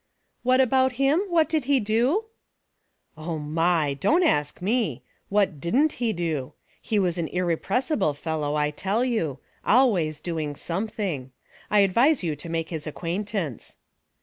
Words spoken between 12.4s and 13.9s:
make his acquaintance."